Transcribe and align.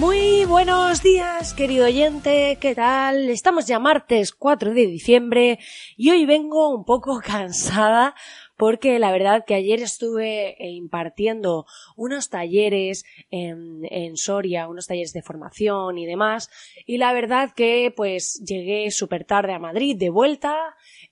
Muy 0.00 0.46
buenos 0.46 1.02
días, 1.02 1.52
querido 1.52 1.84
oyente, 1.84 2.56
¿qué 2.58 2.74
tal? 2.74 3.28
Estamos 3.28 3.66
ya 3.66 3.78
martes 3.78 4.32
4 4.32 4.72
de 4.72 4.86
diciembre 4.86 5.58
y 5.94 6.08
hoy 6.08 6.24
vengo 6.24 6.74
un 6.74 6.86
poco 6.86 7.20
cansada 7.24 8.14
porque 8.56 8.98
la 8.98 9.12
verdad 9.12 9.44
que 9.46 9.54
ayer 9.54 9.80
estuve 9.80 10.50
eh, 10.52 10.70
impartiendo 10.70 11.66
unos 11.96 12.30
talleres 12.30 13.04
en, 13.30 13.82
en, 13.90 14.16
Soria, 14.16 14.68
unos 14.68 14.86
talleres 14.86 15.12
de 15.12 15.22
formación 15.22 15.98
y 15.98 16.06
demás, 16.06 16.50
y 16.86 16.96
la 16.96 17.12
verdad 17.12 17.50
que 17.54 17.92
pues 17.94 18.42
llegué 18.42 18.90
súper 18.90 19.24
tarde 19.24 19.52
a 19.52 19.58
Madrid 19.58 19.96
de 19.98 20.08
vuelta 20.08 20.56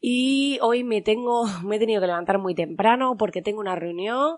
y 0.00 0.58
hoy 0.62 0.82
me 0.82 1.02
tengo, 1.02 1.44
me 1.64 1.76
he 1.76 1.78
tenido 1.78 2.00
que 2.00 2.06
levantar 2.06 2.38
muy 2.38 2.54
temprano 2.54 3.16
porque 3.18 3.42
tengo 3.42 3.60
una 3.60 3.76
reunión 3.76 4.36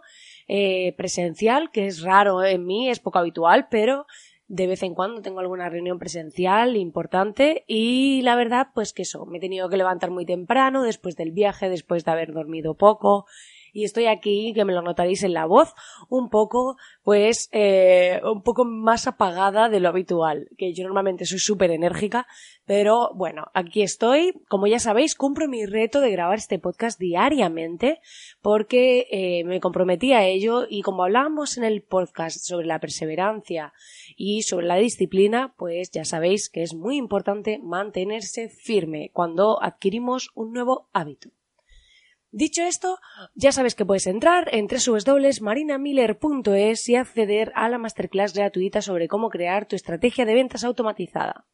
eh, 0.48 0.94
presencial, 0.96 1.70
que 1.70 1.86
es 1.86 2.02
raro 2.02 2.44
en 2.44 2.66
mí, 2.66 2.90
es 2.90 2.98
poco 2.98 3.20
habitual, 3.20 3.68
pero 3.70 4.06
de 4.50 4.66
vez 4.66 4.82
en 4.82 4.96
cuando 4.96 5.22
tengo 5.22 5.38
alguna 5.38 5.68
reunión 5.68 6.00
presencial 6.00 6.76
importante 6.76 7.64
y 7.68 8.20
la 8.22 8.34
verdad 8.34 8.66
pues 8.74 8.92
que 8.92 9.02
eso, 9.02 9.24
me 9.24 9.38
he 9.38 9.40
tenido 9.40 9.68
que 9.68 9.76
levantar 9.76 10.10
muy 10.10 10.26
temprano 10.26 10.82
después 10.82 11.14
del 11.14 11.30
viaje, 11.30 11.68
después 11.68 12.04
de 12.04 12.10
haber 12.10 12.32
dormido 12.32 12.74
poco 12.74 13.26
y 13.72 13.84
estoy 13.84 14.06
aquí, 14.06 14.52
que 14.54 14.64
me 14.64 14.72
lo 14.72 14.82
notaréis 14.82 15.22
en 15.22 15.34
la 15.34 15.46
voz, 15.46 15.74
un 16.08 16.30
poco, 16.30 16.76
pues, 17.02 17.48
eh, 17.52 18.20
un 18.24 18.42
poco 18.42 18.64
más 18.64 19.06
apagada 19.06 19.68
de 19.68 19.80
lo 19.80 19.88
habitual, 19.88 20.48
que 20.56 20.72
yo 20.72 20.84
normalmente 20.84 21.24
soy 21.24 21.38
súper 21.38 21.70
enérgica, 21.70 22.26
pero 22.64 23.10
bueno, 23.14 23.46
aquí 23.54 23.82
estoy. 23.82 24.32
Como 24.48 24.66
ya 24.66 24.78
sabéis, 24.78 25.14
cumplo 25.14 25.48
mi 25.48 25.66
reto 25.66 26.00
de 26.00 26.10
grabar 26.10 26.38
este 26.38 26.58
podcast 26.58 27.00
diariamente, 27.00 28.00
porque 28.42 29.08
eh, 29.10 29.44
me 29.44 29.60
comprometí 29.60 30.12
a 30.12 30.24
ello 30.24 30.66
y 30.68 30.82
como 30.82 31.02
hablábamos 31.02 31.58
en 31.58 31.64
el 31.64 31.82
podcast 31.82 32.38
sobre 32.40 32.66
la 32.66 32.78
perseverancia 32.78 33.72
y 34.16 34.42
sobre 34.42 34.66
la 34.66 34.76
disciplina, 34.76 35.54
pues 35.56 35.90
ya 35.90 36.04
sabéis 36.04 36.48
que 36.48 36.62
es 36.62 36.74
muy 36.74 36.96
importante 36.96 37.58
mantenerse 37.58 38.48
firme 38.48 39.10
cuando 39.12 39.62
adquirimos 39.62 40.30
un 40.34 40.52
nuevo 40.52 40.88
hábito. 40.92 41.30
Dicho 42.32 42.62
esto, 42.62 43.00
ya 43.34 43.50
sabes 43.50 43.74
que 43.74 43.84
puedes 43.84 44.06
entrar 44.06 44.54
en 44.54 44.68
www.marinamiller.es 44.68 46.88
y 46.88 46.94
acceder 46.94 47.50
a 47.56 47.68
la 47.68 47.78
masterclass 47.78 48.34
gratuita 48.34 48.82
sobre 48.82 49.08
cómo 49.08 49.30
crear 49.30 49.66
tu 49.66 49.74
estrategia 49.74 50.24
de 50.24 50.34
ventas 50.34 50.62
automatizada. 50.62 51.44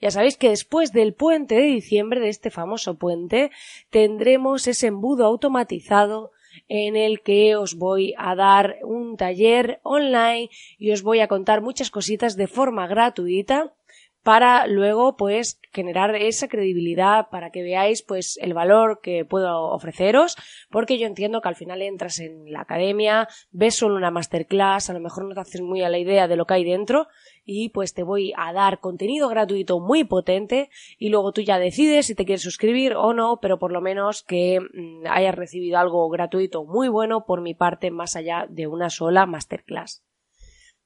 Ya 0.00 0.12
sabéis 0.12 0.36
que 0.36 0.50
después 0.50 0.92
del 0.92 1.14
puente 1.14 1.56
de 1.56 1.62
diciembre, 1.62 2.20
de 2.20 2.28
este 2.28 2.50
famoso 2.50 2.96
puente, 2.96 3.50
tendremos 3.90 4.68
ese 4.68 4.86
embudo 4.86 5.26
automatizado 5.26 6.30
en 6.68 6.94
el 6.96 7.22
que 7.22 7.56
os 7.56 7.74
voy 7.74 8.14
a 8.16 8.36
dar 8.36 8.78
un 8.82 9.16
taller 9.16 9.80
online 9.82 10.48
y 10.78 10.92
os 10.92 11.02
voy 11.02 11.20
a 11.20 11.28
contar 11.28 11.60
muchas 11.60 11.90
cositas 11.90 12.36
de 12.36 12.46
forma 12.46 12.86
gratuita 12.86 13.74
para 14.22 14.66
luego 14.66 15.16
pues 15.16 15.60
generar 15.72 16.14
esa 16.14 16.48
credibilidad 16.48 17.28
para 17.30 17.50
que 17.50 17.62
veáis 17.62 18.02
pues 18.02 18.38
el 18.42 18.54
valor 18.54 19.00
que 19.02 19.24
puedo 19.24 19.70
ofreceros 19.70 20.36
porque 20.70 20.98
yo 20.98 21.06
entiendo 21.06 21.40
que 21.40 21.48
al 21.48 21.56
final 21.56 21.80
entras 21.80 22.18
en 22.18 22.52
la 22.52 22.62
academia 22.62 23.28
ves 23.50 23.76
solo 23.76 23.96
una 23.96 24.10
masterclass 24.10 24.90
a 24.90 24.92
lo 24.92 25.00
mejor 25.00 25.24
no 25.24 25.34
te 25.34 25.40
haces 25.40 25.60
muy 25.62 25.82
a 25.82 25.88
la 25.88 25.98
idea 25.98 26.28
de 26.28 26.36
lo 26.36 26.44
que 26.44 26.54
hay 26.54 26.64
dentro 26.64 27.08
y 27.44 27.70
pues 27.70 27.94
te 27.94 28.02
voy 28.02 28.32
a 28.36 28.52
dar 28.52 28.80
contenido 28.80 29.28
gratuito 29.28 29.80
muy 29.80 30.04
potente 30.04 30.70
y 30.98 31.08
luego 31.08 31.32
tú 31.32 31.40
ya 31.40 31.58
decides 31.58 32.06
si 32.06 32.14
te 32.14 32.24
quieres 32.24 32.42
suscribir 32.42 32.94
o 32.96 33.14
no 33.14 33.38
pero 33.40 33.58
por 33.58 33.72
lo 33.72 33.80
menos 33.80 34.22
que 34.22 34.60
mm, 34.60 35.06
hayas 35.08 35.34
recibido 35.34 35.78
algo 35.78 36.08
gratuito 36.10 36.64
muy 36.64 36.88
bueno 36.88 37.24
por 37.24 37.40
mi 37.40 37.54
parte 37.54 37.90
más 37.90 38.16
allá 38.16 38.46
de 38.50 38.66
una 38.66 38.90
sola 38.90 39.24
masterclass 39.24 40.02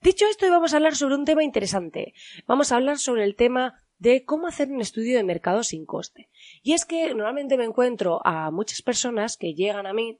Dicho 0.05 0.27
esto, 0.31 0.45
hoy 0.45 0.51
vamos 0.51 0.75
a 0.75 0.77
hablar 0.77 0.97
sobre 0.97 1.15
un 1.15 1.25
tema 1.25 1.43
interesante. 1.43 2.13
Vamos 2.47 2.71
a 2.71 2.77
hablar 2.77 2.99
sobre 2.99 3.25
el 3.25 3.37
tema 3.37 3.83
de 3.99 4.27
cómo 4.27 4.47
hacer 4.47 4.71
un 4.71 4.83
estudio 4.83 5.17
de 5.17 5.25
mercado 5.25 5.63
sin 5.63 5.87
coste. 5.87 6.29
Y 6.63 6.75
es 6.75 6.85
que 6.85 7.15
normalmente 7.15 7.57
me 7.57 7.65
encuentro 7.65 8.21
a 8.23 8.51
muchas 8.51 8.83
personas 8.83 9.39
que 9.39 9.55
llegan 9.55 9.87
a 9.87 9.95
mí 9.95 10.19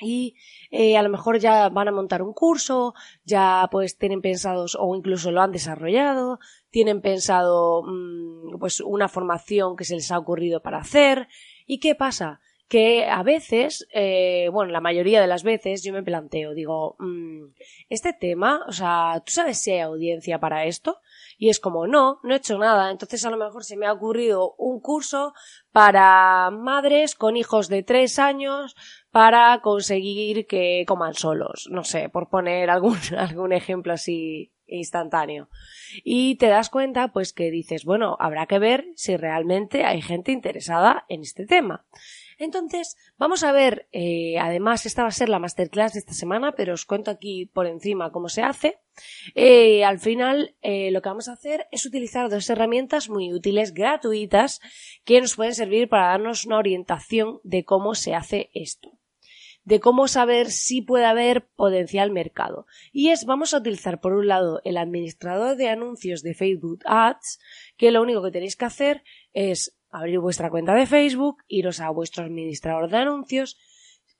y 0.00 0.36
eh, 0.70 0.96
a 0.96 1.02
lo 1.02 1.08
mejor 1.08 1.40
ya 1.40 1.68
van 1.68 1.88
a 1.88 1.92
montar 1.92 2.22
un 2.22 2.32
curso, 2.32 2.94
ya 3.24 3.66
pues 3.72 3.98
tienen 3.98 4.22
pensados 4.22 4.76
o 4.78 4.94
incluso 4.94 5.32
lo 5.32 5.42
han 5.42 5.50
desarrollado, 5.50 6.38
tienen 6.70 7.00
pensado 7.00 7.82
mm, 7.82 8.60
pues 8.60 8.78
una 8.78 9.08
formación 9.08 9.74
que 9.74 9.84
se 9.84 9.96
les 9.96 10.12
ha 10.12 10.18
ocurrido 10.18 10.62
para 10.62 10.78
hacer. 10.78 11.26
¿Y 11.66 11.80
qué 11.80 11.96
pasa? 11.96 12.38
Que 12.68 13.06
a 13.06 13.22
veces, 13.22 13.88
eh, 13.92 14.50
bueno, 14.52 14.72
la 14.72 14.80
mayoría 14.80 15.20
de 15.20 15.26
las 15.26 15.42
veces 15.42 15.82
yo 15.82 15.92
me 15.92 16.02
planteo, 16.02 16.52
digo, 16.52 16.96
mmm, 16.98 17.46
este 17.88 18.12
tema, 18.12 18.62
o 18.68 18.72
sea, 18.72 19.22
¿tú 19.24 19.32
sabes 19.32 19.58
si 19.58 19.70
hay 19.72 19.80
audiencia 19.80 20.38
para 20.38 20.66
esto? 20.66 21.00
Y 21.38 21.48
es 21.48 21.60
como, 21.60 21.86
no, 21.86 22.20
no 22.24 22.34
he 22.34 22.36
hecho 22.36 22.58
nada. 22.58 22.90
Entonces 22.90 23.24
a 23.24 23.30
lo 23.30 23.38
mejor 23.38 23.64
se 23.64 23.76
me 23.76 23.86
ha 23.86 23.92
ocurrido 23.92 24.54
un 24.58 24.80
curso 24.80 25.32
para 25.72 26.50
madres 26.50 27.14
con 27.14 27.36
hijos 27.36 27.68
de 27.68 27.82
tres 27.82 28.18
años 28.18 28.76
para 29.10 29.60
conseguir 29.62 30.46
que 30.46 30.84
coman 30.86 31.14
solos. 31.14 31.68
No 31.70 31.84
sé, 31.84 32.08
por 32.08 32.28
poner 32.28 32.70
algún, 32.70 32.98
algún 33.16 33.52
ejemplo 33.52 33.92
así 33.94 34.52
instantáneo. 34.66 35.48
Y 36.04 36.36
te 36.36 36.48
das 36.48 36.68
cuenta, 36.68 37.12
pues 37.12 37.32
que 37.32 37.50
dices, 37.50 37.84
bueno, 37.84 38.16
habrá 38.20 38.46
que 38.46 38.58
ver 38.58 38.86
si 38.94 39.16
realmente 39.16 39.84
hay 39.84 40.02
gente 40.02 40.32
interesada 40.32 41.06
en 41.08 41.22
este 41.22 41.46
tema. 41.46 41.86
Entonces, 42.38 42.96
vamos 43.18 43.42
a 43.42 43.50
ver, 43.50 43.88
eh, 43.90 44.38
además, 44.38 44.86
esta 44.86 45.02
va 45.02 45.08
a 45.08 45.12
ser 45.12 45.28
la 45.28 45.40
masterclass 45.40 45.94
de 45.94 45.98
esta 45.98 46.12
semana, 46.12 46.52
pero 46.52 46.74
os 46.74 46.84
cuento 46.84 47.10
aquí 47.10 47.46
por 47.46 47.66
encima 47.66 48.12
cómo 48.12 48.28
se 48.28 48.42
hace. 48.42 48.78
Eh, 49.34 49.84
al 49.84 49.98
final, 49.98 50.56
eh, 50.62 50.92
lo 50.92 51.02
que 51.02 51.08
vamos 51.08 51.28
a 51.28 51.32
hacer 51.32 51.66
es 51.72 51.84
utilizar 51.84 52.30
dos 52.30 52.48
herramientas 52.48 53.08
muy 53.08 53.32
útiles, 53.32 53.74
gratuitas, 53.74 54.60
que 55.04 55.20
nos 55.20 55.34
pueden 55.34 55.54
servir 55.54 55.88
para 55.88 56.08
darnos 56.08 56.46
una 56.46 56.58
orientación 56.58 57.40
de 57.42 57.64
cómo 57.64 57.94
se 57.94 58.14
hace 58.14 58.50
esto 58.54 58.98
de 59.64 59.80
cómo 59.80 60.08
saber 60.08 60.50
si 60.50 60.80
puede 60.80 61.04
haber 61.04 61.46
potencial 61.46 62.10
mercado. 62.10 62.66
Y 62.90 63.10
es, 63.10 63.26
vamos 63.26 63.52
a 63.52 63.58
utilizar 63.58 64.00
por 64.00 64.14
un 64.14 64.26
lado 64.26 64.62
el 64.64 64.78
administrador 64.78 65.56
de 65.56 65.68
anuncios 65.68 66.22
de 66.22 66.32
Facebook 66.32 66.80
Ads, 66.86 67.38
que 67.76 67.90
lo 67.90 68.00
único 68.00 68.22
que 68.22 68.30
tenéis 68.30 68.56
que 68.56 68.64
hacer 68.64 69.04
es 69.34 69.77
abrir 69.90 70.18
vuestra 70.20 70.50
cuenta 70.50 70.74
de 70.74 70.86
Facebook, 70.86 71.44
iros 71.48 71.80
a 71.80 71.90
vuestro 71.90 72.24
administrador 72.24 72.90
de 72.90 72.98
anuncios, 72.98 73.58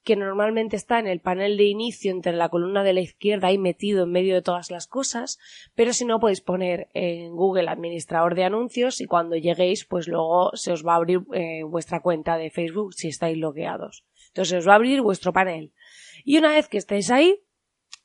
que 0.04 0.16
normalmente 0.16 0.76
está 0.76 0.98
en 0.98 1.06
el 1.06 1.20
panel 1.20 1.58
de 1.58 1.64
inicio 1.64 2.10
entre 2.10 2.32
la 2.32 2.48
columna 2.48 2.82
de 2.82 2.94
la 2.94 3.00
izquierda 3.00 3.48
ahí 3.48 3.58
metido 3.58 4.04
en 4.04 4.10
medio 4.10 4.34
de 4.34 4.42
todas 4.42 4.70
las 4.70 4.86
cosas, 4.86 5.38
pero 5.74 5.92
si 5.92 6.06
no 6.06 6.18
podéis 6.18 6.40
poner 6.40 6.88
en 6.94 7.36
Google 7.36 7.68
administrador 7.68 8.34
de 8.34 8.44
anuncios 8.44 9.02
y 9.02 9.06
cuando 9.06 9.36
lleguéis 9.36 9.84
pues 9.84 10.08
luego 10.08 10.52
se 10.54 10.72
os 10.72 10.86
va 10.86 10.94
a 10.94 10.96
abrir 10.96 11.20
eh, 11.34 11.62
vuestra 11.64 12.00
cuenta 12.00 12.38
de 12.38 12.50
Facebook 12.50 12.94
si 12.94 13.08
estáis 13.08 13.36
logueados. 13.36 14.04
Entonces 14.28 14.60
os 14.60 14.68
va 14.68 14.72
a 14.72 14.76
abrir 14.76 15.02
vuestro 15.02 15.32
panel. 15.32 15.72
Y 16.24 16.38
una 16.38 16.52
vez 16.52 16.68
que 16.68 16.78
estéis 16.78 17.10
ahí, 17.10 17.42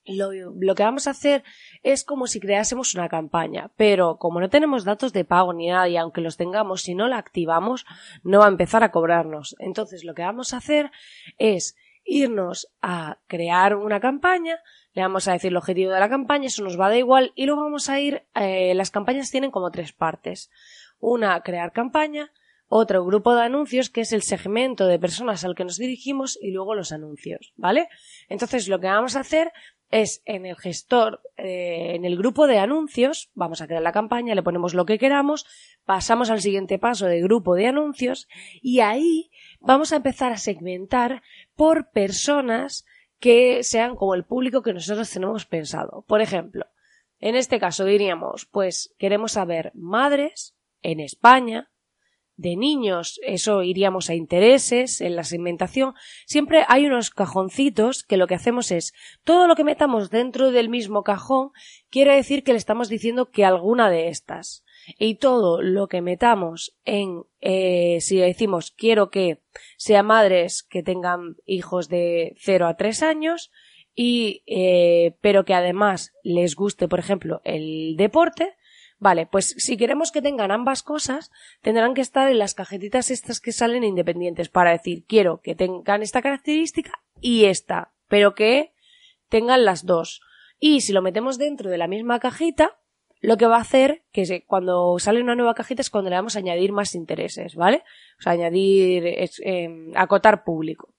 lo, 0.05 0.31
lo, 0.33 0.75
que 0.75 0.83
vamos 0.83 1.07
a 1.07 1.11
hacer 1.11 1.43
es 1.81 2.03
como 2.03 2.27
si 2.27 2.39
creásemos 2.39 2.93
una 2.95 3.09
campaña, 3.09 3.71
pero 3.77 4.17
como 4.17 4.39
no 4.39 4.49
tenemos 4.49 4.83
datos 4.83 5.13
de 5.13 5.25
pago 5.25 5.53
ni 5.53 5.67
nada 5.67 5.87
y 5.87 5.97
aunque 5.97 6.21
los 6.21 6.37
tengamos, 6.37 6.81
si 6.81 6.95
no 6.95 7.07
la 7.07 7.17
activamos, 7.17 7.85
no 8.23 8.39
va 8.39 8.45
a 8.45 8.49
empezar 8.49 8.83
a 8.83 8.91
cobrarnos. 8.91 9.55
Entonces 9.59 10.03
lo 10.03 10.13
que 10.13 10.23
vamos 10.23 10.53
a 10.53 10.57
hacer 10.57 10.91
es 11.37 11.75
irnos 12.05 12.67
a 12.81 13.19
crear 13.27 13.75
una 13.75 13.99
campaña, 13.99 14.59
le 14.93 15.01
vamos 15.01 15.27
a 15.27 15.33
decir 15.33 15.49
el 15.49 15.57
objetivo 15.57 15.91
de 15.91 15.99
la 15.99 16.09
campaña, 16.09 16.47
eso 16.47 16.63
nos 16.63 16.79
va 16.79 16.87
a 16.87 16.97
igual 16.97 17.31
y 17.35 17.45
luego 17.45 17.63
vamos 17.63 17.89
a 17.89 17.99
ir, 17.99 18.23
eh, 18.35 18.73
las 18.75 18.91
campañas 18.91 19.31
tienen 19.31 19.51
como 19.51 19.71
tres 19.71 19.93
partes. 19.93 20.51
Una, 20.99 21.41
crear 21.41 21.71
campaña, 21.71 22.31
otro 22.67 23.05
grupo 23.05 23.35
de 23.35 23.43
anuncios 23.43 23.89
que 23.89 24.01
es 24.01 24.13
el 24.13 24.21
segmento 24.21 24.87
de 24.87 24.99
personas 24.99 25.43
al 25.43 25.55
que 25.55 25.63
nos 25.63 25.77
dirigimos 25.77 26.39
y 26.41 26.51
luego 26.51 26.75
los 26.75 26.91
anuncios, 26.91 27.53
¿vale? 27.55 27.87
Entonces 28.29 28.67
lo 28.67 28.79
que 28.79 28.87
vamos 28.87 29.15
a 29.15 29.21
hacer 29.21 29.51
es 29.93 30.23
en 30.25 30.47
el 30.47 30.55
gestor, 30.55 31.21
eh, 31.37 31.91
en 31.93 32.03
el 32.03 32.17
grupo 32.17 32.47
de 32.47 32.57
anuncios, 32.57 33.29
vamos 33.35 33.61
a 33.61 33.67
crear 33.67 33.83
la 33.83 33.91
campaña, 33.91 34.33
le 34.33 34.41
ponemos 34.41 34.73
lo 34.73 34.87
que 34.87 34.97
queramos, 34.97 35.45
pasamos 35.85 36.31
al 36.31 36.41
siguiente 36.41 36.79
paso 36.79 37.05
de 37.05 37.21
grupo 37.21 37.53
de 37.53 37.67
anuncios 37.67 38.27
y 38.61 38.79
ahí 38.79 39.29
vamos 39.59 39.93
a 39.93 39.97
empezar 39.97 40.31
a 40.31 40.37
segmentar 40.37 41.21
por 41.55 41.91
personas 41.91 42.85
que 43.19 43.63
sean 43.63 43.95
como 43.95 44.15
el 44.15 44.25
público 44.25 44.63
que 44.63 44.73
nosotros 44.73 45.11
tenemos 45.11 45.45
pensado. 45.45 46.03
Por 46.07 46.21
ejemplo, 46.21 46.65
en 47.19 47.35
este 47.35 47.59
caso 47.59 47.85
diríamos, 47.85 48.47
pues 48.47 48.95
queremos 48.97 49.33
saber 49.33 49.71
madres 49.75 50.55
en 50.81 50.99
España 51.01 51.69
de 52.35 52.55
niños, 52.55 53.19
eso 53.23 53.63
iríamos 53.63 54.09
a 54.09 54.15
intereses, 54.15 55.01
en 55.01 55.15
la 55.15 55.23
segmentación, 55.23 55.93
siempre 56.25 56.65
hay 56.67 56.85
unos 56.85 57.11
cajoncitos 57.11 58.03
que 58.03 58.17
lo 58.17 58.27
que 58.27 58.35
hacemos 58.35 58.71
es 58.71 58.93
todo 59.23 59.47
lo 59.47 59.55
que 59.55 59.63
metamos 59.63 60.09
dentro 60.09 60.51
del 60.51 60.69
mismo 60.69 61.03
cajón 61.03 61.51
quiere 61.89 62.15
decir 62.15 62.43
que 62.43 62.53
le 62.53 62.57
estamos 62.57 62.89
diciendo 62.89 63.29
que 63.29 63.45
alguna 63.45 63.89
de 63.89 64.07
estas. 64.07 64.63
Y 64.97 65.15
todo 65.15 65.61
lo 65.61 65.87
que 65.87 66.01
metamos 66.01 66.75
en, 66.83 67.23
eh, 67.39 67.99
si 68.01 68.17
decimos 68.17 68.71
quiero 68.71 69.09
que 69.09 69.39
sea 69.77 70.03
madres 70.03 70.63
que 70.63 70.83
tengan 70.83 71.37
hijos 71.45 71.87
de 71.87 72.35
0 72.39 72.67
a 72.67 72.75
3 72.75 73.03
años, 73.03 73.51
y, 73.95 74.43
eh, 74.47 75.15
pero 75.21 75.45
que 75.45 75.53
además 75.53 76.13
les 76.23 76.55
guste, 76.55 76.87
por 76.87 76.99
ejemplo, 76.99 77.41
el 77.43 77.95
deporte, 77.95 78.55
Vale, 79.03 79.25
pues 79.25 79.53
si 79.57 79.75
queremos 79.75 80.13
que 80.13 80.21
tengan 80.21 80.49
ambas 80.49 80.81
cosas, 80.81 81.29
tendrán 81.61 81.93
que 81.93 81.99
estar 81.99 82.31
en 82.31 82.39
las 82.39 82.53
cajetitas 82.53 83.11
estas 83.11 83.41
que 83.41 83.51
salen 83.51 83.83
independientes 83.83 84.47
para 84.47 84.71
decir, 84.71 85.03
quiero 85.05 85.41
que 85.41 85.55
tengan 85.55 86.01
esta 86.01 86.21
característica 86.21 87.03
y 87.19 87.43
esta, 87.43 87.91
pero 88.07 88.33
que 88.33 88.71
tengan 89.27 89.65
las 89.65 89.85
dos. 89.85 90.21
Y 90.57 90.79
si 90.79 90.93
lo 90.93 91.01
metemos 91.01 91.37
dentro 91.37 91.69
de 91.69 91.77
la 91.77 91.87
misma 91.87 92.21
cajita, 92.21 92.79
lo 93.19 93.35
que 93.35 93.45
va 93.45 93.57
a 93.57 93.61
hacer 93.61 94.03
que 94.13 94.45
cuando 94.47 94.97
sale 94.99 95.21
una 95.21 95.35
nueva 95.35 95.53
cajita 95.53 95.81
es 95.81 95.89
cuando 95.89 96.09
le 96.09 96.15
vamos 96.15 96.37
a 96.37 96.39
añadir 96.39 96.71
más 96.71 96.95
intereses, 96.95 97.55
¿vale? 97.55 97.83
O 98.19 98.21
sea, 98.21 98.31
añadir, 98.31 99.03
em, 99.41 99.91
acotar 99.95 100.45
público. 100.45 100.93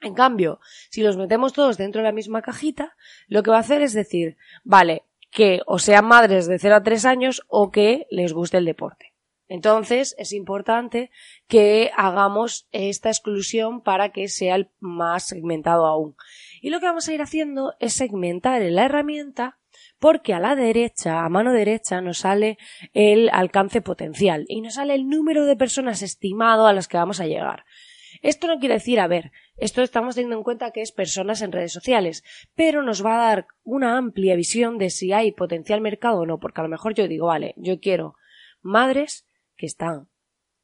En 0.00 0.14
cambio, 0.14 0.58
si 0.90 1.02
los 1.02 1.16
metemos 1.16 1.52
todos 1.52 1.78
dentro 1.78 2.00
de 2.00 2.08
la 2.08 2.12
misma 2.12 2.42
cajita, 2.42 2.96
lo 3.28 3.44
que 3.44 3.52
va 3.52 3.58
a 3.58 3.60
hacer 3.60 3.80
es 3.82 3.92
decir, 3.92 4.36
vale, 4.64 5.04
que 5.30 5.60
o 5.66 5.78
sean 5.78 6.06
madres 6.06 6.46
de 6.46 6.58
0 6.58 6.76
a 6.76 6.82
3 6.82 7.04
años 7.04 7.42
o 7.48 7.70
que 7.70 8.06
les 8.10 8.32
guste 8.32 8.58
el 8.58 8.64
deporte. 8.64 9.14
Entonces 9.48 10.14
es 10.18 10.32
importante 10.32 11.10
que 11.46 11.90
hagamos 11.96 12.68
esta 12.70 13.08
exclusión 13.08 13.82
para 13.82 14.10
que 14.10 14.28
sea 14.28 14.56
el 14.56 14.70
más 14.78 15.26
segmentado 15.26 15.86
aún. 15.86 16.16
Y 16.60 16.70
lo 16.70 16.80
que 16.80 16.86
vamos 16.86 17.08
a 17.08 17.14
ir 17.14 17.22
haciendo 17.22 17.74
es 17.80 17.94
segmentar 17.94 18.60
en 18.60 18.74
la 18.74 18.84
herramienta 18.84 19.58
porque 19.98 20.34
a 20.34 20.40
la 20.40 20.54
derecha, 20.54 21.24
a 21.24 21.28
mano 21.28 21.52
derecha, 21.52 22.00
nos 22.00 22.18
sale 22.18 22.58
el 22.92 23.30
alcance 23.32 23.80
potencial 23.80 24.44
y 24.48 24.60
nos 24.60 24.74
sale 24.74 24.94
el 24.94 25.08
número 25.08 25.44
de 25.44 25.56
personas 25.56 26.02
estimado 26.02 26.66
a 26.66 26.72
las 26.72 26.86
que 26.86 26.98
vamos 26.98 27.20
a 27.20 27.26
llegar. 27.26 27.64
Esto 28.22 28.46
no 28.46 28.58
quiere 28.58 28.74
decir, 28.74 29.00
a 29.00 29.06
ver, 29.06 29.32
esto 29.56 29.82
estamos 29.82 30.14
teniendo 30.14 30.36
en 30.36 30.42
cuenta 30.42 30.70
que 30.70 30.82
es 30.82 30.92
personas 30.92 31.42
en 31.42 31.52
redes 31.52 31.72
sociales, 31.72 32.24
pero 32.54 32.82
nos 32.82 33.04
va 33.04 33.14
a 33.14 33.28
dar 33.28 33.46
una 33.64 33.96
amplia 33.96 34.36
visión 34.36 34.78
de 34.78 34.90
si 34.90 35.12
hay 35.12 35.32
potencial 35.32 35.80
mercado 35.80 36.20
o 36.20 36.26
no, 36.26 36.38
porque 36.38 36.60
a 36.60 36.64
lo 36.64 36.70
mejor 36.70 36.94
yo 36.94 37.08
digo, 37.08 37.26
vale, 37.26 37.54
yo 37.56 37.80
quiero 37.80 38.14
madres 38.60 39.26
que 39.56 39.66
están 39.66 40.08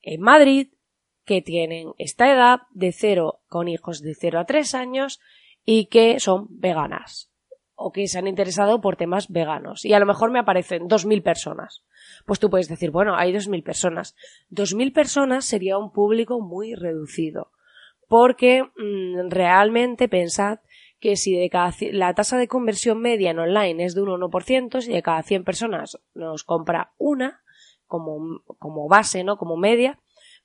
en 0.02 0.20
Madrid, 0.20 0.68
que 1.24 1.42
tienen 1.42 1.92
esta 1.98 2.30
edad 2.30 2.60
de 2.72 2.92
cero 2.92 3.40
con 3.48 3.68
hijos 3.68 4.02
de 4.02 4.14
0 4.14 4.40
a 4.40 4.44
3 4.44 4.74
años 4.74 5.20
y 5.64 5.86
que 5.86 6.20
son 6.20 6.46
veganas 6.50 7.30
o 7.74 7.92
que 7.92 8.06
se 8.06 8.18
han 8.18 8.28
interesado 8.28 8.80
por 8.80 8.96
temas 8.96 9.28
veganos 9.28 9.84
y 9.84 9.94
a 9.94 9.98
lo 9.98 10.06
mejor 10.06 10.30
me 10.30 10.38
aparecen 10.38 10.88
2.000 10.88 11.22
personas. 11.22 11.82
Pues 12.26 12.40
tú 12.40 12.50
puedes 12.50 12.68
decir, 12.68 12.90
bueno, 12.90 13.16
hay 13.16 13.32
2.000 13.32 13.62
personas. 13.62 14.14
2.000 14.50 14.92
personas 14.92 15.44
sería 15.44 15.78
un 15.78 15.92
público 15.92 16.40
muy 16.40 16.74
reducido 16.74 17.50
porque 18.08 18.62
mm, 18.62 19.30
realmente 19.30 20.08
pensad 20.08 20.60
que 21.00 21.16
si 21.16 21.34
de 21.34 21.50
cada, 21.50 21.74
la 21.92 22.14
tasa 22.14 22.38
de 22.38 22.48
conversión 22.48 23.00
media 23.00 23.30
en 23.30 23.38
online 23.38 23.84
es 23.84 23.94
de 23.94 24.02
un 24.02 24.08
1%, 24.08 24.80
si 24.80 24.92
de 24.92 25.02
cada 25.02 25.22
100 25.22 25.44
personas 25.44 25.98
nos 26.14 26.44
compra 26.44 26.92
una 26.96 27.42
como, 27.86 28.40
como 28.58 28.88
base, 28.88 29.24
¿no? 29.24 29.36
Como 29.36 29.56
media, 29.56 29.98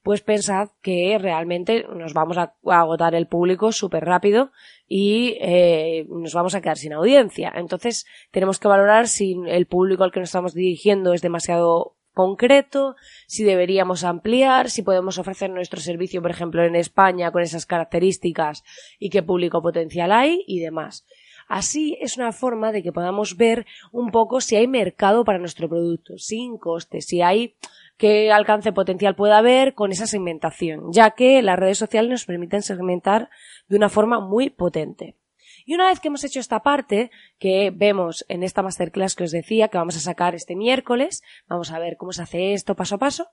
pues 0.04 0.22
pensad 0.22 0.70
que 0.82 1.18
realmente 1.20 1.86
nos 1.96 2.14
vamos 2.14 2.38
a, 2.38 2.54
agotar 2.66 3.16
el 3.16 3.28
público 3.28 3.72
súper 3.72 4.06
rápido 4.06 4.52
y 4.88 5.38
eh, 5.42 6.06
nos 6.10 6.34
vamos 6.34 6.56
a 6.56 6.62
quedar 6.62 6.78
sin 6.78 6.94
audiencia. 6.94 7.52
Entonces 7.56 8.06
tenemos 8.32 8.60
que 8.60 8.68
valorar 8.68 9.08
si 9.08 9.36
el 9.48 9.66
público 9.66 10.04
al 10.04 10.12
que 10.12 10.20
nos 10.20 10.30
estamos 10.30 10.54
dirigiendo 10.54 11.14
es 11.14 11.22
demasiado 11.22 11.96
concreto, 12.14 12.96
si 13.28 13.44
deberíamos 13.44 14.04
ampliar, 14.04 14.70
si 14.70 14.82
podemos 14.82 15.18
ofrecer 15.18 15.50
nuestro 15.50 15.80
servicio, 15.80 16.22
por 16.22 16.32
ejemplo, 16.32 16.64
en 16.66 16.76
España 16.76 17.32
con 17.32 17.42
esas 17.42 17.66
características 17.66 18.64
y 19.00 19.10
qué 19.10 19.24
público 19.24 19.62
potencial 19.62 20.12
hay 20.12 20.44
y 20.48 20.60
demás. 20.60 21.06
Así 21.48 21.98
es 22.00 22.18
una 22.18 22.32
forma 22.32 22.72
de 22.72 22.84
que 22.84 22.92
podamos 22.92 23.38
ver 23.38 23.66
un 23.92 24.12
poco 24.12 24.42
si 24.42 24.56
hay 24.56 24.68
mercado 24.68 25.24
para 25.24 25.40
nuestro 25.40 25.68
producto, 25.68 26.18
sin 26.18 26.58
coste, 26.58 27.02
si 27.02 27.22
hay 27.22 27.56
qué 28.00 28.32
alcance 28.32 28.72
potencial 28.72 29.14
puede 29.14 29.34
haber 29.34 29.76
con 29.76 29.92
esa 29.92 30.08
segmentación, 30.08 30.92
ya 30.94 31.12
que 31.12 31.42
las 31.42 31.60
redes 31.60 31.78
sociales 31.78 32.10
nos 32.10 32.26
permiten 32.26 32.64
segmentar 32.64 33.30
de 33.68 33.76
una 33.76 33.90
forma 33.90 34.22
muy 34.22 34.50
potente. 34.50 35.18
Y 35.66 35.76
una 35.76 35.90
vez 35.90 36.00
que 36.00 36.08
hemos 36.08 36.24
hecho 36.24 36.40
esta 36.40 36.62
parte, 36.62 37.12
que 37.40 37.72
vemos 37.76 38.26
en 38.30 38.44
esta 38.44 38.64
masterclass 38.64 39.16
que 39.16 39.26
os 39.26 39.32
decía, 39.32 39.68
que 39.68 39.78
vamos 39.78 39.98
a 39.98 40.00
sacar 40.00 40.34
este 40.34 40.56
miércoles, 40.56 41.24
vamos 41.48 41.72
a 41.72 41.80
ver 41.80 41.98
cómo 41.98 42.14
se 42.14 42.22
hace 42.22 42.54
esto 42.54 42.74
paso 42.74 42.96
a 42.96 43.00
paso, 43.00 43.28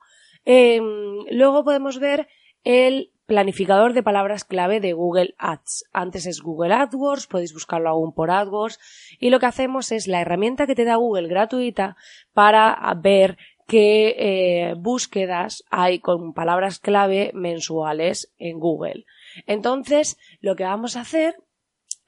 em, 0.45 1.25
luego 1.31 1.63
podemos 1.63 2.01
ver 2.01 2.27
el 2.65 3.13
planificador 3.27 3.93
de 3.93 4.03
palabras 4.03 4.45
clave 4.45 4.81
de 4.81 4.95
Google 4.95 5.35
Ads. 5.39 5.85
Antes 5.93 6.27
es 6.27 6.41
Google 6.41 6.75
AdWords, 6.75 7.29
podéis 7.29 7.55
buscarlo 7.55 7.89
aún 7.89 8.13
por 8.13 8.33
AdWords, 8.33 8.81
y 9.21 9.31
lo 9.31 9.39
que 9.39 9.47
hacemos 9.47 9.93
es 9.93 10.09
la 10.09 10.21
herramienta 10.21 10.67
que 10.67 10.75
te 10.75 10.85
da 10.85 10.97
Google 10.97 11.29
gratuita 11.29 11.97
para 12.35 12.77
ver 13.01 13.39
qué 13.67 14.15
eh, 14.19 14.75
búsquedas 14.77 15.65
hay 15.71 15.99
con 15.99 16.33
palabras 16.33 16.79
clave 16.79 17.31
mensuales 17.35 18.33
en 18.39 18.59
Google. 18.59 19.05
Entonces, 19.47 20.17
lo 20.41 20.57
que 20.57 20.65
vamos 20.65 20.97
a 20.97 21.01
hacer 21.01 21.37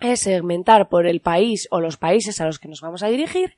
es 0.00 0.20
segmentar 0.20 0.88
por 0.88 1.06
el 1.06 1.20
país 1.20 1.66
o 1.70 1.81
los 1.81 1.96
países 1.96 2.40
a 2.40 2.46
los 2.46 2.58
que 2.58 2.69
nos 2.69 2.81
vamos 2.81 3.02
a 3.02 3.08
dirigir 3.08 3.56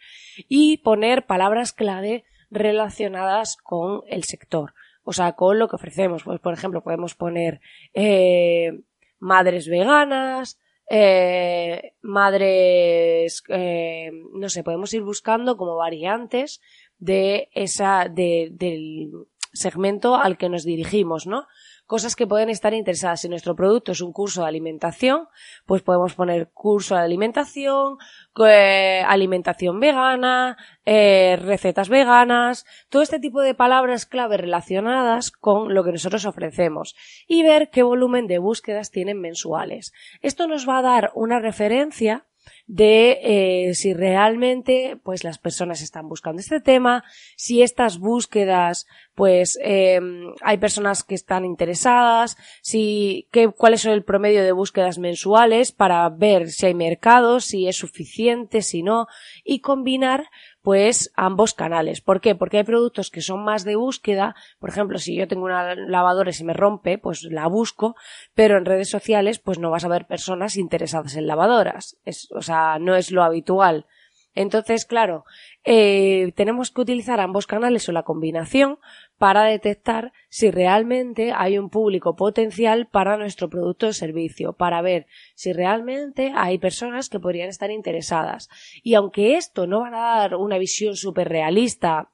y 0.48 0.78
poner 0.78 1.26
palabras 1.26 1.72
clave 1.72 2.24
relacionadas 2.50 3.56
con 3.56 4.02
el 4.08 4.24
sector, 4.24 4.74
o 5.04 5.12
sea, 5.12 5.32
con 5.32 5.58
lo 5.58 5.68
que 5.68 5.76
ofrecemos. 5.76 6.24
Pues, 6.24 6.40
por 6.40 6.54
ejemplo, 6.54 6.82
podemos 6.82 7.14
poner 7.14 7.60
eh, 7.92 8.80
madres 9.18 9.68
veganas, 9.68 10.58
eh, 10.92 11.94
madres, 12.02 13.44
eh, 13.48 14.10
no 14.34 14.48
sé, 14.48 14.64
podemos 14.64 14.92
ir 14.92 15.02
buscando 15.02 15.56
como 15.56 15.76
variantes 15.76 16.60
de 16.98 17.48
esa, 17.52 18.08
de, 18.10 18.48
del 18.52 19.12
segmento 19.52 20.16
al 20.16 20.38
que 20.38 20.48
nos 20.48 20.64
dirigimos, 20.64 21.26
¿no? 21.26 21.46
cosas 21.90 22.14
que 22.14 22.28
pueden 22.28 22.50
estar 22.50 22.72
interesadas. 22.72 23.22
Si 23.22 23.28
nuestro 23.28 23.56
producto 23.56 23.90
es 23.90 24.00
un 24.00 24.12
curso 24.12 24.42
de 24.42 24.48
alimentación, 24.48 25.26
pues 25.66 25.82
podemos 25.82 26.14
poner 26.14 26.48
curso 26.54 26.94
de 26.94 27.00
alimentación, 27.00 27.98
eh, 28.46 29.02
alimentación 29.04 29.80
vegana, 29.80 30.56
eh, 30.84 31.36
recetas 31.42 31.88
veganas, 31.88 32.64
todo 32.90 33.02
este 33.02 33.18
tipo 33.18 33.40
de 33.40 33.56
palabras 33.56 34.06
clave 34.06 34.36
relacionadas 34.36 35.32
con 35.32 35.74
lo 35.74 35.82
que 35.82 35.90
nosotros 35.90 36.26
ofrecemos 36.26 36.94
y 37.26 37.42
ver 37.42 37.70
qué 37.70 37.82
volumen 37.82 38.28
de 38.28 38.38
búsquedas 38.38 38.92
tienen 38.92 39.20
mensuales. 39.20 39.92
Esto 40.22 40.46
nos 40.46 40.68
va 40.68 40.78
a 40.78 40.82
dar 40.82 41.10
una 41.16 41.40
referencia 41.40 42.24
de 42.66 43.18
eh, 43.22 43.74
si 43.74 43.94
realmente 43.94 44.98
pues 45.02 45.24
las 45.24 45.38
personas 45.38 45.82
están 45.82 46.08
buscando 46.08 46.40
este 46.40 46.60
tema, 46.60 47.04
si 47.36 47.62
estas 47.62 47.98
búsquedas 47.98 48.86
pues 49.14 49.58
em, 49.62 50.32
hay 50.40 50.56
personas 50.56 51.04
que 51.04 51.14
están 51.14 51.44
interesadas, 51.44 52.36
si 52.62 53.28
qué, 53.30 53.48
cuál 53.48 53.74
es 53.74 53.84
el 53.84 54.02
promedio 54.02 54.42
de 54.42 54.52
búsquedas 54.52 54.98
mensuales 54.98 55.72
para 55.72 56.08
ver 56.08 56.48
si 56.50 56.66
hay 56.66 56.74
mercado, 56.74 57.40
si 57.40 57.68
es 57.68 57.76
suficiente, 57.76 58.62
si 58.62 58.82
no, 58.82 59.08
y 59.44 59.60
combinar 59.60 60.30
pues 60.62 61.12
ambos 61.16 61.54
canales. 61.54 62.00
¿Por 62.00 62.20
qué? 62.20 62.34
Porque 62.34 62.58
hay 62.58 62.64
productos 62.64 63.10
que 63.10 63.20
son 63.20 63.44
más 63.44 63.64
de 63.64 63.76
búsqueda, 63.76 64.34
por 64.58 64.70
ejemplo, 64.70 64.98
si 64.98 65.16
yo 65.16 65.28
tengo 65.28 65.44
una 65.44 65.74
lavadora 65.74 66.30
y 66.30 66.34
se 66.34 66.44
me 66.44 66.52
rompe, 66.52 66.98
pues 66.98 67.22
la 67.24 67.46
busco, 67.46 67.96
pero 68.34 68.58
en 68.58 68.64
redes 68.64 68.90
sociales 68.90 69.38
pues 69.38 69.58
no 69.58 69.70
vas 69.70 69.84
a 69.84 69.88
ver 69.88 70.06
personas 70.06 70.56
interesadas 70.56 71.16
en 71.16 71.26
lavadoras. 71.26 71.96
Es, 72.04 72.30
o 72.32 72.42
sea, 72.42 72.78
no 72.78 72.94
es 72.94 73.10
lo 73.10 73.22
habitual. 73.22 73.86
Entonces, 74.34 74.84
claro, 74.84 75.24
eh, 75.64 76.32
tenemos 76.36 76.70
que 76.70 76.80
utilizar 76.80 77.20
ambos 77.20 77.46
canales 77.46 77.88
o 77.88 77.92
la 77.92 78.04
combinación 78.04 78.78
para 79.20 79.44
detectar 79.44 80.14
si 80.30 80.50
realmente 80.50 81.34
hay 81.36 81.58
un 81.58 81.68
público 81.68 82.16
potencial 82.16 82.86
para 82.86 83.18
nuestro 83.18 83.50
producto 83.50 83.88
o 83.88 83.92
servicio, 83.92 84.54
para 84.54 84.80
ver 84.80 85.06
si 85.34 85.52
realmente 85.52 86.32
hay 86.34 86.56
personas 86.56 87.10
que 87.10 87.20
podrían 87.20 87.50
estar 87.50 87.70
interesadas. 87.70 88.48
Y 88.82 88.94
aunque 88.94 89.36
esto 89.36 89.66
no 89.66 89.80
va 89.82 89.88
a 89.88 90.20
dar 90.20 90.36
una 90.36 90.56
visión 90.56 90.96
súper 90.96 91.28
realista, 91.28 92.10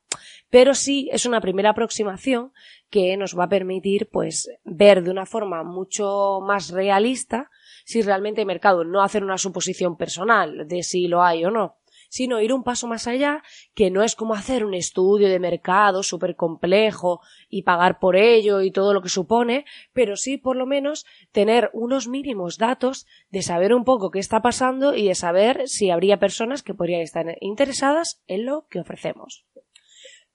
pero 0.51 0.75
sí 0.75 1.09
es 1.13 1.27
una 1.27 1.41
primera 1.41 1.71
aproximación 1.71 2.53
que 2.91 3.17
nos 3.17 3.39
va 3.39 3.45
a 3.45 3.49
permitir 3.49 4.09
pues 4.11 4.51
ver 4.65 5.05
de 5.05 5.13
una 5.13 5.27
forma 5.27 5.63
mucho 5.63 6.41
más 6.43 6.71
realista 6.71 7.53
si 7.85 8.03
realmente 8.03 8.41
hay 8.41 8.47
mercado, 8.47 8.83
no 8.83 9.05
hacer 9.05 9.23
una 9.23 9.39
suposición 9.39 9.97
personal 9.97 10.67
de 10.67 10.83
si 10.83 11.07
lo 11.07 11.23
hay 11.23 11.45
o 11.45 11.53
no 11.53 11.77
sino 12.17 12.41
ir 12.41 12.55
un 12.55 12.63
paso 12.63 12.87
más 12.87 13.07
allá, 13.07 13.43
que 13.75 13.91
no 13.91 14.03
es 14.03 14.17
como 14.17 14.33
hacer 14.33 14.65
un 14.65 14.73
estudio 14.73 15.29
de 15.29 15.39
mercado 15.39 16.03
súper 16.03 16.35
complejo 16.35 17.21
y 17.51 17.61
pagar 17.61 17.99
por 17.99 18.17
ello 18.17 18.63
y 18.63 18.71
todo 18.71 18.95
lo 18.95 19.03
que 19.03 19.11
supone, 19.11 19.67
pero 19.93 20.17
sí 20.17 20.39
por 20.39 20.57
lo 20.57 20.65
menos 20.65 21.05
tener 21.31 21.69
unos 21.75 22.09
mínimos 22.09 22.57
datos 22.57 23.07
de 23.29 23.43
saber 23.43 23.75
un 23.75 23.85
poco 23.85 24.11
qué 24.11 24.19
está 24.19 24.41
pasando 24.41 24.95
y 24.95 25.09
de 25.09 25.15
saber 25.15 25.69
si 25.69 25.91
habría 25.91 26.19
personas 26.19 26.63
que 26.63 26.73
podrían 26.73 27.03
estar 27.03 27.27
interesadas 27.43 28.23
en 28.27 28.47
lo 28.47 28.67
que 28.71 28.81
ofrecemos. 28.81 29.45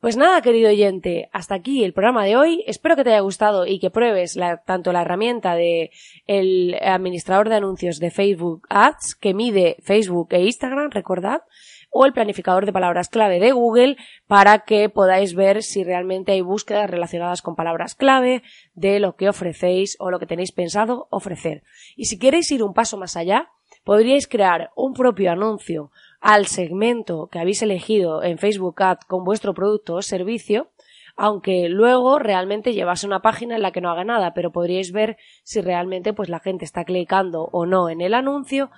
Pues 0.02 0.18
nada, 0.18 0.42
querido 0.42 0.72
oyente, 0.72 1.30
hasta 1.32 1.54
aquí 1.54 1.84
el 1.84 1.94
programa 1.94 2.26
de 2.26 2.36
hoy. 2.36 2.64
Espero 2.66 2.96
que 2.96 3.04
te 3.04 3.12
haya 3.12 3.20
gustado 3.20 3.68
y 3.68 3.78
que 3.78 3.92
pruebes 3.92 4.36
tanto 4.66 4.92
la 4.94 5.04
herramienta 5.04 5.54
de 5.54 5.92
el 6.26 6.76
administrador 6.82 7.50
de 7.50 7.58
anuncios 7.58 8.00
de 8.00 8.10
Facebook 8.10 8.66
Ads 8.70 9.14
que 9.14 9.36
mide 9.36 9.78
Facebook 9.84 10.30
e 10.32 10.42
Instagram, 10.42 10.90
recordad, 10.90 11.44
o 11.92 12.08
el 12.08 12.14
planificador 12.14 12.66
de 12.66 12.74
palabras 12.74 13.10
clave 13.10 13.40
de 13.40 13.52
Google 13.52 13.96
para 14.26 14.66
que 14.66 14.90
podáis 14.90 15.36
ver 15.36 15.62
si 15.62 15.84
realmente 15.84 16.32
hay 16.32 16.42
búsquedas 16.42 16.90
relacionadas 16.90 17.44
con 17.44 17.56
palabras 17.56 17.94
clave 17.94 18.42
de 18.74 19.00
lo 19.00 19.16
que 19.16 19.30
ofrecéis 19.30 19.98
o 20.00 20.10
lo 20.10 20.18
que 20.18 20.26
tenéis 20.26 20.52
pensado 20.52 21.10
ofrecer. 21.12 21.62
Y 21.96 22.06
si 22.06 22.18
queréis 22.18 22.50
ir 22.50 22.64
un 22.64 22.74
paso 22.74 22.98
más 22.98 23.16
allá, 23.18 23.52
podríais 23.84 24.28
crear 24.28 24.72
un 24.76 24.94
propio 24.94 25.32
anuncio 25.32 25.92
al 26.22 26.46
segmento 26.46 27.28
que 27.32 27.40
habéis 27.40 27.62
elegido 27.64 28.24
en 28.24 28.38
Facebook 28.38 28.82
Ad 28.82 29.00
con 29.08 29.24
vuestro 29.24 29.54
producto 29.54 29.96
o 29.96 30.02
servicio, 30.02 30.70
aunque 31.18 31.68
luego 31.68 32.20
realmente 32.20 32.74
llevase 32.74 33.08
una 33.08 33.22
página 33.22 33.56
en 33.56 33.62
la 33.62 33.72
que 33.72 33.82
no 33.82 33.90
haga 33.90 34.06
nada, 34.06 34.34
pero 34.34 34.52
podríais 34.52 34.92
ver 34.92 35.18
si 35.44 35.62
realmente 35.62 36.14
pues 36.14 36.30
la 36.30 36.40
gente 36.40 36.64
está 36.64 36.86
clicando 36.86 37.50
o 37.52 37.66
no 37.66 37.90
en 37.90 38.02
el 38.02 38.14
anuncio 38.14 38.70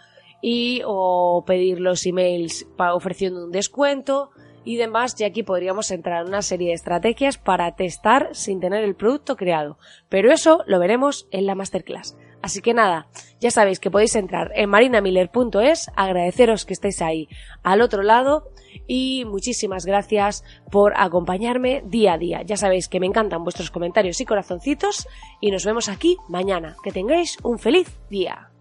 y 0.42 0.82
o 0.86 1.44
pedir 1.46 1.80
los 1.80 2.06
emails 2.06 2.68
ofreciendo 2.78 3.46
un 3.46 3.52
descuento 3.52 4.32
y 4.66 4.78
demás, 4.78 5.20
y 5.20 5.26
aquí 5.26 5.44
podríamos 5.44 5.92
entrar 5.92 6.22
en 6.22 6.30
una 6.30 6.42
serie 6.42 6.70
de 6.70 6.76
estrategias 6.76 7.38
para 7.38 7.76
testar 7.76 8.30
sin 8.32 8.62
tener 8.62 8.86
el 8.86 8.96
producto 8.96 9.36
creado. 9.36 9.78
Pero 10.08 10.32
eso 10.32 10.64
lo 10.68 10.80
veremos 10.80 11.28
en 11.32 11.46
la 11.46 11.56
masterclass. 11.56 12.18
Así 12.44 12.62
que 12.62 12.74
nada, 12.74 13.08
ya 13.40 13.52
sabéis 13.52 13.80
que 13.80 13.90
podéis 13.90 14.16
entrar 14.16 14.52
en 14.54 14.70
marinamiller.es, 14.70 15.90
agradeceros 15.96 16.66
que 16.66 16.74
estéis 16.74 17.02
ahí 17.02 17.30
al 17.64 17.80
otro 17.80 18.04
lado 18.04 18.52
y 18.86 19.24
muchísimas 19.24 19.86
gracias 19.86 20.44
por 20.70 20.94
acompañarme 20.98 21.84
día 21.86 22.14
a 22.14 22.18
día. 22.18 22.42
Ya 22.42 22.58
sabéis 22.58 22.90
que 22.90 23.00
me 23.00 23.08
encantan 23.08 23.46
vuestros 23.46 23.72
comentarios 23.72 24.20
y 24.20 24.26
corazoncitos 24.26 25.08
y 25.40 25.52
nos 25.52 25.64
vemos 25.64 25.88
aquí 25.88 26.18
mañana. 26.28 26.76
Que 26.84 26.92
tengáis 26.92 27.38
un 27.44 27.60
feliz 27.60 27.98
día. 28.10 28.53